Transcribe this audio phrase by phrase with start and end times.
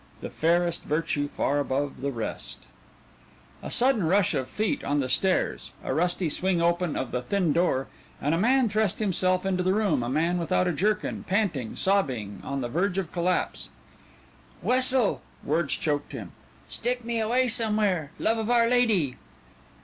[0.21, 2.55] The fayrest vertue, far above the rest_....
[3.61, 7.53] A sudden rush of feet on the stairs, a rusty swing open of the thin
[7.53, 7.87] door,
[8.19, 12.41] and a man thrust himself into the room, a man without a jerkin, panting, sobbing,
[12.43, 13.69] on the verge of collapse.
[14.63, 16.31] "Wessel," words choked him,
[16.67, 19.17] "stick me away somewhere, love of Our Lady!"